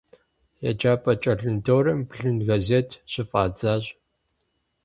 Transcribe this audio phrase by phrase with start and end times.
[0.69, 3.83] Еджапӏэ кӏэлындорым блын газет щыфӏэдзащ.